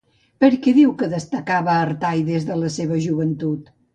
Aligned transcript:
Per 0.43 0.47
què 0.63 0.71
diu 0.77 0.93
que 1.01 1.09
destacava 1.11 1.77
Artai 1.83 2.25
des 2.31 2.49
de 2.49 2.57
la 2.65 2.73
seva 2.79 2.99
joventut? 3.07 3.73